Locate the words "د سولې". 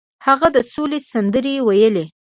0.55-0.99